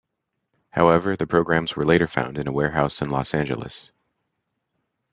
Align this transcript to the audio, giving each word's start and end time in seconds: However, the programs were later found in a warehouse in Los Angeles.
However, 0.71 1.15
the 1.15 1.27
programs 1.27 1.75
were 1.75 1.85
later 1.85 2.07
found 2.07 2.39
in 2.39 2.47
a 2.47 2.51
warehouse 2.51 3.03
in 3.03 3.11
Los 3.11 3.35
Angeles. 3.35 3.91